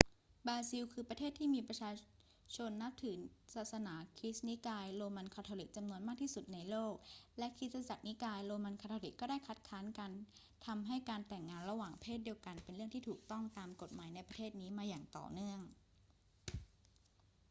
[0.47, 1.91] บราซิลคือประเทศที่มีประชา
[2.55, 3.15] ชนนับถือ
[3.53, 6.93] ศาสนาคริสต์นิกายโรมันคาทอลิกจำนวนมากที่สุดในโลก
[7.37, 10.11] และคริสตจักรนิกายโรมันคาทอลิกก็ได้คัดค้านการ
[10.65, 15.59] ทำให้การแต่งงานระหว่างเพศเดียวกันเป็นเรื่องที่ถูกต้องตามกฎหมายในประเทศนี้มาอย่างต่อเนื่อง